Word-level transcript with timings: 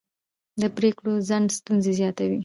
د 0.61 0.63
پرېکړو 0.77 1.13
ځنډ 1.27 1.47
ستونزې 1.59 1.91
زیاتوي 1.99 2.37